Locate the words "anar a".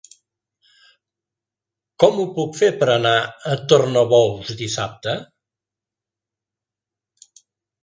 2.95-3.59